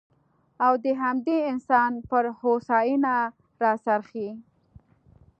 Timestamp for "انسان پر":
1.51-2.23